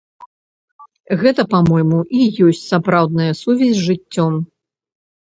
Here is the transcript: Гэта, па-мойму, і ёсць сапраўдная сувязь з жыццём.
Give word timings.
Гэта, 1.21 1.41
па-мойму, 1.51 1.99
і 2.19 2.25
ёсць 2.45 2.61
сапраўдная 2.71 3.27
сувязь 3.41 3.77
з 3.81 3.85
жыццём. 3.91 4.33